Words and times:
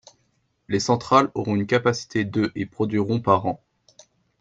Les 0.67 0.79
centrales 0.79 1.29
auront 1.35 1.53
une 1.55 1.67
capacité 1.67 2.25
de 2.25 2.51
et 2.55 2.65
produiront 2.65 3.19
par 3.19 3.45
an. 3.45 3.61